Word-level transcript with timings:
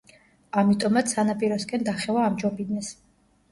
ამიტომაც 0.61 1.13
სანაპიროსკენ 1.17 1.87
დახევა 1.91 2.25
ამჯობინეს. 2.33 2.93